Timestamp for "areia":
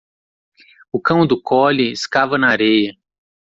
2.49-2.97